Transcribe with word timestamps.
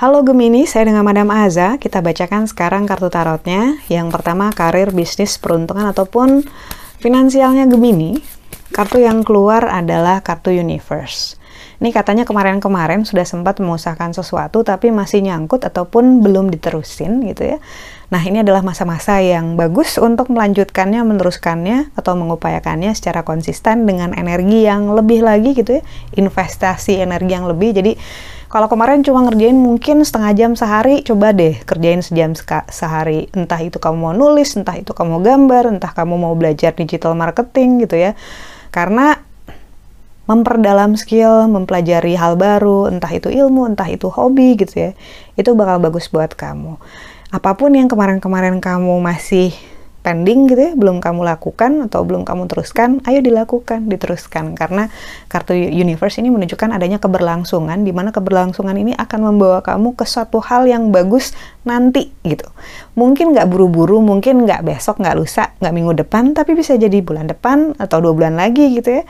Halo 0.00 0.24
Gemini, 0.24 0.64
saya 0.64 0.88
dengan 0.88 1.04
Madam 1.04 1.28
Aza. 1.28 1.76
Kita 1.76 2.00
bacakan 2.00 2.48
sekarang 2.48 2.88
kartu 2.88 3.12
tarotnya. 3.12 3.76
Yang 3.92 4.16
pertama 4.16 4.48
karir, 4.48 4.96
bisnis, 4.96 5.36
peruntungan 5.36 5.84
ataupun 5.92 6.40
finansialnya 7.04 7.68
Gemini. 7.68 8.16
Kartu 8.72 9.04
yang 9.04 9.20
keluar 9.20 9.68
adalah 9.68 10.24
kartu 10.24 10.56
Universe. 10.56 11.39
Ini 11.80 11.96
katanya 11.96 12.28
kemarin-kemarin 12.28 13.08
sudah 13.08 13.24
sempat 13.24 13.56
mengusahakan 13.56 14.12
sesuatu 14.12 14.60
tapi 14.60 14.92
masih 14.92 15.24
nyangkut 15.24 15.64
ataupun 15.64 16.20
belum 16.20 16.52
diterusin 16.52 17.24
gitu 17.24 17.56
ya. 17.56 17.58
Nah, 18.12 18.20
ini 18.20 18.44
adalah 18.44 18.60
masa-masa 18.60 19.22
yang 19.24 19.56
bagus 19.56 19.96
untuk 19.96 20.28
melanjutkannya, 20.28 21.00
meneruskannya 21.00 21.96
atau 21.96 22.18
mengupayakannya 22.20 22.92
secara 22.92 23.24
konsisten 23.24 23.88
dengan 23.88 24.12
energi 24.12 24.68
yang 24.68 24.92
lebih 24.92 25.24
lagi 25.24 25.56
gitu 25.56 25.80
ya. 25.80 25.82
Investasi 26.20 27.00
energi 27.00 27.32
yang 27.32 27.48
lebih. 27.48 27.72
Jadi 27.72 27.96
kalau 28.50 28.66
kemarin 28.66 29.06
cuma 29.06 29.24
ngerjain 29.24 29.54
mungkin 29.54 30.02
setengah 30.02 30.34
jam 30.34 30.52
sehari, 30.58 31.06
coba 31.06 31.30
deh 31.30 31.54
kerjain 31.62 32.02
sejam 32.02 32.34
sehari. 32.68 33.30
Entah 33.30 33.62
itu 33.62 33.78
kamu 33.80 33.96
mau 33.96 34.12
nulis, 34.12 34.52
entah 34.58 34.74
itu 34.74 34.90
kamu 34.92 35.16
mau 35.16 35.22
gambar, 35.22 35.80
entah 35.80 35.94
kamu 35.94 36.18
mau 36.18 36.34
belajar 36.36 36.74
digital 36.74 37.16
marketing 37.16 37.86
gitu 37.86 37.94
ya. 37.94 38.18
Karena 38.74 39.29
memperdalam 40.30 40.94
skill, 40.94 41.50
mempelajari 41.50 42.14
hal 42.14 42.38
baru, 42.38 42.86
entah 42.86 43.10
itu 43.10 43.34
ilmu, 43.34 43.66
entah 43.66 43.90
itu 43.90 44.06
hobi 44.06 44.54
gitu 44.54 44.78
ya. 44.78 44.90
Itu 45.34 45.58
bakal 45.58 45.82
bagus 45.82 46.06
buat 46.06 46.38
kamu. 46.38 46.78
Apa 47.34 47.58
pun 47.58 47.74
yang 47.74 47.90
kemarin-kemarin 47.90 48.62
kamu 48.62 49.02
masih 49.02 49.50
pending 50.10 50.50
gitu 50.50 50.58
ya, 50.58 50.72
belum 50.74 50.98
kamu 50.98 51.22
lakukan 51.22 51.86
atau 51.86 52.02
belum 52.02 52.26
kamu 52.26 52.50
teruskan, 52.50 52.98
ayo 53.06 53.22
dilakukan, 53.22 53.86
diteruskan. 53.86 54.58
Karena 54.58 54.90
kartu 55.30 55.54
universe 55.54 56.18
ini 56.18 56.34
menunjukkan 56.34 56.74
adanya 56.74 56.98
keberlangsungan, 56.98 57.86
di 57.86 57.94
mana 57.94 58.10
keberlangsungan 58.10 58.74
ini 58.74 58.90
akan 58.98 59.30
membawa 59.30 59.62
kamu 59.62 59.94
ke 59.94 60.02
suatu 60.02 60.42
hal 60.42 60.66
yang 60.66 60.90
bagus 60.90 61.30
nanti 61.62 62.10
gitu. 62.26 62.50
Mungkin 62.98 63.30
nggak 63.30 63.46
buru-buru, 63.46 64.02
mungkin 64.02 64.42
nggak 64.42 64.66
besok, 64.66 64.98
nggak 64.98 65.14
lusa, 65.14 65.54
nggak 65.62 65.74
minggu 65.78 65.92
depan, 66.02 66.34
tapi 66.34 66.58
bisa 66.58 66.74
jadi 66.74 66.98
bulan 66.98 67.30
depan 67.30 67.78
atau 67.78 68.02
dua 68.02 68.10
bulan 68.10 68.34
lagi 68.34 68.74
gitu 68.74 68.98
ya. 68.98 69.02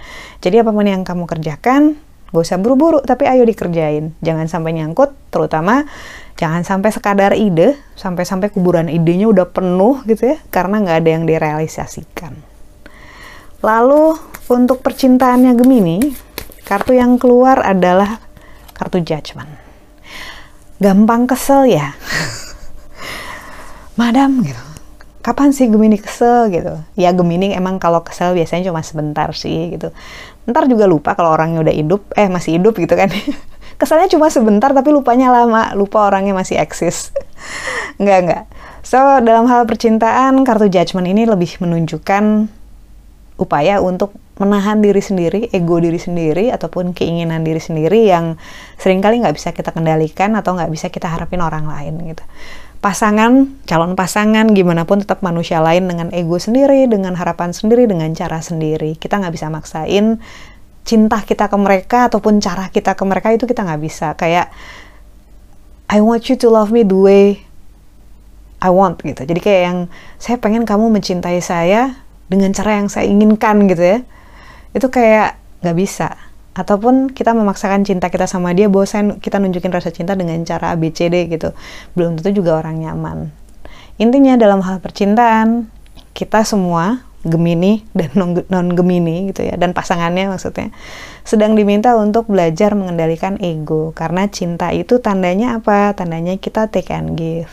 Jadi 0.45 0.61
apa 0.61 0.69
pun 0.69 0.85
yang 0.85 1.01
kamu 1.01 1.25
kerjakan, 1.25 1.97
gak 2.31 2.43
usah 2.47 2.59
buru-buru, 2.63 3.03
tapi 3.03 3.27
ayo 3.27 3.43
dikerjain. 3.43 4.15
Jangan 4.23 4.47
sampai 4.47 4.75
nyangkut, 4.79 5.13
terutama 5.35 5.87
Jangan 6.41 6.65
sampai 6.65 6.89
sekadar 6.89 7.37
ide, 7.37 7.77
sampai-sampai 8.01 8.49
kuburan 8.49 8.89
idenya 8.89 9.29
udah 9.29 9.53
penuh 9.53 10.01
gitu 10.09 10.33
ya, 10.33 10.41
karena 10.49 10.81
nggak 10.81 10.99
ada 11.05 11.11
yang 11.13 11.25
direalisasikan. 11.29 12.33
Lalu 13.61 14.17
untuk 14.49 14.81
percintaannya 14.81 15.53
Gemini, 15.53 16.01
kartu 16.65 16.97
yang 16.97 17.21
keluar 17.21 17.61
adalah 17.61 18.25
kartu 18.73 19.05
judgment. 19.05 19.53
Gampang 20.81 21.29
kesel 21.29 21.69
ya. 21.69 21.93
Madam 24.01 24.41
gitu. 24.41 24.65
Kapan 25.21 25.53
sih 25.53 25.69
Gemini 25.69 26.01
kesel 26.01 26.49
gitu? 26.49 26.81
Ya 26.97 27.13
Gemini 27.13 27.53
emang 27.53 27.77
kalau 27.77 28.01
kesel 28.01 28.33
biasanya 28.33 28.73
cuma 28.73 28.81
sebentar 28.81 29.29
sih 29.37 29.77
gitu. 29.77 29.93
Ntar 30.51 30.67
juga 30.67 30.91
lupa 30.91 31.15
kalau 31.15 31.33
orangnya 31.33 31.63
udah 31.63 31.75
hidup, 31.75 32.11
eh 32.19 32.27
masih 32.27 32.59
hidup 32.59 32.75
gitu 32.77 32.95
kan. 32.99 33.09
kesannya 33.81 34.13
cuma 34.13 34.29
sebentar 34.29 34.77
tapi 34.77 34.93
lupanya 34.93 35.33
lama 35.33 35.73
lupa 35.73 36.05
orangnya 36.13 36.37
masih 36.37 36.61
eksis 36.61 37.17
nggak 38.03 38.19
nggak 38.29 38.45
so 38.85 39.01
dalam 39.25 39.49
hal 39.49 39.65
percintaan 39.65 40.45
kartu 40.45 40.69
judgment 40.69 41.09
ini 41.09 41.25
lebih 41.25 41.57
menunjukkan 41.65 42.53
upaya 43.41 43.81
untuk 43.81 44.13
menahan 44.41 44.81
diri 44.81 45.05
sendiri, 45.05 45.53
ego 45.53 45.77
diri 45.81 46.01
sendiri, 46.01 46.49
ataupun 46.49 46.97
keinginan 46.97 47.45
diri 47.45 47.61
sendiri 47.61 48.09
yang 48.09 48.41
sering 48.81 49.05
kali 49.05 49.21
nggak 49.21 49.37
bisa 49.37 49.53
kita 49.53 49.69
kendalikan 49.73 50.33
atau 50.33 50.57
nggak 50.57 50.73
bisa 50.73 50.89
kita 50.89 51.09
harapin 51.09 51.45
orang 51.45 51.69
lain 51.69 52.01
gitu. 52.09 52.25
Pasangan, 52.81 53.61
calon 53.69 53.93
pasangan, 53.93 54.49
gimana 54.57 54.89
pun 54.89 55.05
tetap 55.05 55.21
manusia 55.21 55.61
lain 55.61 55.85
dengan 55.85 56.09
ego 56.17 56.41
sendiri, 56.41 56.89
dengan 56.89 57.13
harapan 57.13 57.53
sendiri, 57.53 57.85
dengan 57.85 58.09
cara 58.17 58.41
sendiri. 58.41 58.97
Kita 58.97 59.21
nggak 59.21 59.37
bisa 59.37 59.53
maksain 59.53 60.17
cinta 60.81 61.21
kita 61.21 61.53
ke 61.53 61.57
mereka 61.61 62.09
ataupun 62.09 62.41
cara 62.41 62.73
kita 62.73 62.97
ke 62.97 63.05
mereka 63.05 63.37
itu 63.37 63.45
kita 63.45 63.69
nggak 63.69 63.81
bisa. 63.85 64.17
Kayak 64.17 64.49
I 65.93 66.01
want 66.01 66.25
you 66.33 66.41
to 66.41 66.49
love 66.49 66.73
me 66.73 66.81
the 66.81 66.97
way 66.97 67.45
I 68.65 68.73
want 68.73 69.05
gitu. 69.05 69.29
Jadi 69.29 69.41
kayak 69.45 69.63
yang 69.69 69.79
saya 70.17 70.41
pengen 70.41 70.65
kamu 70.65 70.89
mencintai 70.89 71.37
saya 71.45 72.01
dengan 72.33 72.57
cara 72.57 72.81
yang 72.81 72.89
saya 72.89 73.05
inginkan 73.05 73.69
gitu 73.69 73.85
ya. 73.85 73.99
Itu 74.73 74.89
kayak 74.89 75.37
nggak 75.61 75.77
bisa 75.77 76.30
ataupun 76.55 77.15
kita 77.15 77.31
memaksakan 77.31 77.87
cinta 77.87 78.11
kita 78.11 78.27
sama 78.27 78.51
dia 78.51 78.67
bosan 78.67 79.23
kita 79.23 79.39
nunjukin 79.39 79.71
rasa 79.71 79.95
cinta 79.95 80.19
dengan 80.19 80.43
cara 80.43 80.75
ABCD 80.75 81.31
gitu. 81.31 81.55
Belum 81.95 82.19
tentu 82.19 82.43
juga 82.43 82.59
orang 82.59 82.83
nyaman. 82.83 83.31
Intinya 84.01 84.35
dalam 84.35 84.65
hal 84.65 84.83
percintaan 84.83 85.71
kita 86.17 86.43
semua 86.43 87.07
Gemini 87.21 87.85
dan 87.93 88.17
non 88.49 88.69
Gemini 88.73 89.29
gitu 89.29 89.45
ya 89.45 89.61
dan 89.61 89.77
pasangannya 89.77 90.33
maksudnya 90.33 90.73
sedang 91.21 91.53
diminta 91.53 91.93
untuk 91.95 92.27
belajar 92.27 92.73
mengendalikan 92.73 93.37
ego. 93.39 93.93
Karena 93.93 94.27
cinta 94.27 94.73
itu 94.73 94.99
tandanya 94.99 95.61
apa? 95.61 95.93
Tandanya 95.93 96.41
kita 96.41 96.73
take 96.73 96.91
and 96.97 97.15
give 97.15 97.53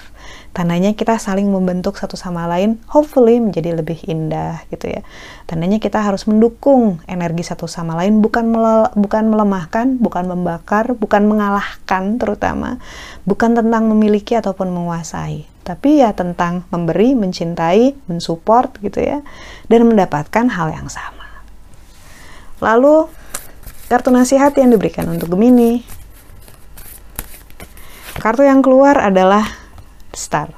tandanya 0.58 0.98
kita 0.98 1.22
saling 1.22 1.54
membentuk 1.54 2.02
satu 2.02 2.18
sama 2.18 2.50
lain 2.50 2.82
hopefully 2.90 3.38
menjadi 3.38 3.78
lebih 3.78 4.02
indah 4.10 4.66
gitu 4.74 4.90
ya 4.90 5.06
tandanya 5.46 5.78
kita 5.78 6.02
harus 6.02 6.26
mendukung 6.26 6.98
energi 7.06 7.46
satu 7.46 7.70
sama 7.70 7.94
lain 7.94 8.26
bukan 8.26 8.50
mele 8.50 8.90
bukan 8.98 9.30
melemahkan 9.30 10.02
bukan 10.02 10.26
membakar 10.26 10.98
bukan 10.98 11.30
mengalahkan 11.30 12.18
terutama 12.18 12.82
bukan 13.30 13.54
tentang 13.54 13.86
memiliki 13.86 14.34
ataupun 14.34 14.74
menguasai 14.74 15.46
tapi 15.68 16.00
ya 16.00 16.16
tentang 16.16 16.64
memberi, 16.72 17.12
mencintai, 17.12 18.08
mensupport 18.08 18.72
gitu 18.80 19.04
ya, 19.04 19.20
dan 19.68 19.84
mendapatkan 19.84 20.48
hal 20.48 20.72
yang 20.72 20.88
sama. 20.88 21.28
Lalu 22.64 23.12
kartu 23.92 24.08
nasihat 24.08 24.56
yang 24.56 24.72
diberikan 24.72 25.12
untuk 25.12 25.36
Gemini. 25.36 25.84
Kartu 28.16 28.48
yang 28.48 28.64
keluar 28.64 28.96
adalah 28.96 29.67
Star. 30.14 30.54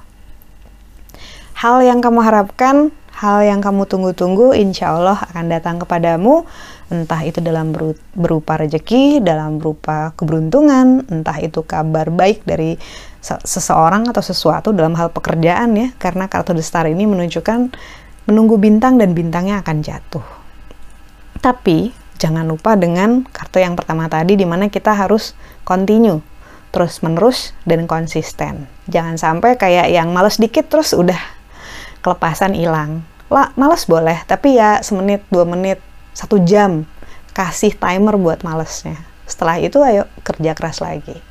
Hal 1.60 1.84
yang 1.84 2.00
kamu 2.00 2.24
harapkan, 2.24 2.96
hal 3.20 3.44
yang 3.44 3.60
kamu 3.60 3.84
tunggu-tunggu, 3.84 4.56
insya 4.56 4.96
Allah 4.96 5.20
akan 5.28 5.52
datang 5.52 5.76
kepadamu, 5.84 6.48
entah 6.88 7.20
itu 7.28 7.44
dalam 7.44 7.76
berupa 8.16 8.56
rezeki, 8.56 9.20
dalam 9.20 9.60
berupa 9.60 10.16
keberuntungan, 10.16 11.04
entah 11.12 11.36
itu 11.44 11.60
kabar 11.68 12.08
baik 12.16 12.48
dari 12.48 12.80
seseorang 13.20 14.08
atau 14.08 14.24
sesuatu 14.24 14.72
dalam 14.72 14.96
hal 14.96 15.12
pekerjaan 15.12 15.76
ya. 15.76 15.88
Karena 16.00 16.32
kartu 16.32 16.56
the 16.56 16.64
star 16.64 16.88
ini 16.88 17.04
menunjukkan 17.04 17.76
menunggu 18.32 18.56
bintang 18.56 18.96
dan 18.96 19.12
bintangnya 19.12 19.60
akan 19.60 19.84
jatuh. 19.84 20.24
Tapi 21.44 21.92
jangan 22.16 22.48
lupa 22.48 22.80
dengan 22.80 23.28
kartu 23.28 23.60
yang 23.60 23.76
pertama 23.76 24.08
tadi 24.08 24.40
di 24.40 24.48
mana 24.48 24.72
kita 24.72 24.96
harus 24.96 25.36
continue 25.68 26.24
terus 26.70 27.02
menerus 27.02 27.52
dan 27.66 27.90
konsisten 27.90 28.70
jangan 28.86 29.18
sampai 29.18 29.58
kayak 29.58 29.90
yang 29.90 30.14
males 30.14 30.38
dikit 30.38 30.70
terus 30.70 30.94
udah 30.94 31.18
kelepasan 32.06 32.54
hilang 32.54 33.06
lah 33.30 33.54
males 33.58 33.86
boleh 33.86 34.22
tapi 34.26 34.58
ya 34.58 34.82
semenit 34.86 35.26
dua 35.34 35.46
menit 35.46 35.82
satu 36.14 36.42
jam 36.42 36.86
kasih 37.34 37.74
timer 37.78 38.18
buat 38.18 38.42
malesnya 38.42 38.98
setelah 39.30 39.62
itu 39.62 39.78
ayo 39.86 40.10
kerja 40.26 40.58
keras 40.58 40.82
lagi 40.82 41.22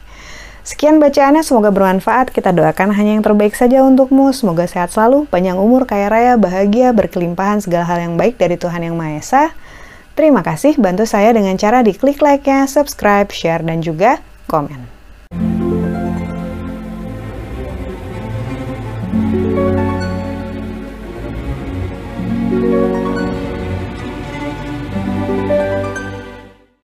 Sekian 0.68 1.00
bacaannya, 1.00 1.40
semoga 1.40 1.72
bermanfaat. 1.72 2.28
Kita 2.28 2.52
doakan 2.52 2.92
hanya 2.92 3.16
yang 3.16 3.24
terbaik 3.24 3.56
saja 3.56 3.80
untukmu. 3.80 4.36
Semoga 4.36 4.68
sehat 4.68 4.92
selalu, 4.92 5.24
panjang 5.24 5.56
umur, 5.56 5.88
kaya 5.88 6.12
raya, 6.12 6.36
bahagia, 6.36 6.92
berkelimpahan 6.92 7.64
segala 7.64 7.88
hal 7.88 8.04
yang 8.04 8.20
baik 8.20 8.36
dari 8.36 8.60
Tuhan 8.60 8.84
Yang 8.84 8.96
Maha 9.00 9.12
Esa. 9.16 9.44
Terima 10.12 10.44
kasih, 10.44 10.76
bantu 10.76 11.08
saya 11.08 11.32
dengan 11.32 11.56
cara 11.56 11.80
diklik 11.80 12.20
like-nya, 12.20 12.68
subscribe, 12.68 13.32
share, 13.32 13.64
dan 13.64 13.80
juga 13.80 14.20
komen. 14.44 14.97
Thank 19.30 19.58
you. 19.58 19.77